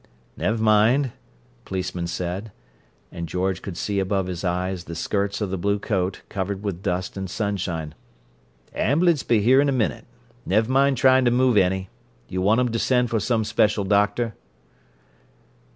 [0.35, 1.09] "Nev' mind," a
[1.63, 2.51] policeman said;
[3.11, 6.81] and George could see above his eyes the skirts of the blue coat, covered with
[6.81, 7.93] dust and sunshine.
[8.73, 10.05] "Amb'lance be here in a minute.
[10.43, 11.87] Nev' mind tryin' to move any.
[12.27, 14.33] You want 'em to send for some special doctor?"